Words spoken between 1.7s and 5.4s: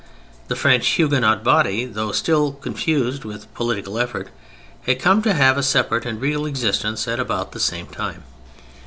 though still confused with political effort, had come to